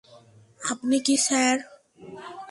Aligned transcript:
আপনি 0.61 0.97
কী, 1.05 1.15
স্যার? 1.25 1.57